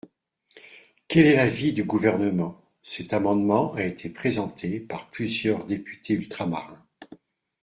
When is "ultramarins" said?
6.15-6.83